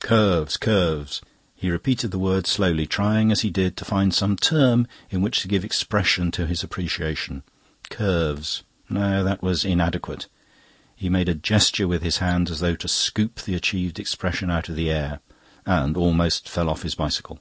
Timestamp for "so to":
3.74-3.84